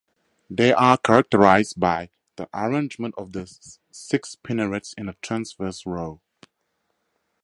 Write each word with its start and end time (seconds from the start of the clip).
They 0.49 0.73
are 0.73 0.97
characterized 0.97 1.79
by 1.79 2.09
the 2.35 2.49
arrangement 2.55 3.13
of 3.19 3.33
their 3.33 3.45
six 3.91 4.35
spinnerets 4.35 4.95
in 4.97 5.07
a 5.07 5.13
transverse 5.21 5.85
row. 5.85 6.21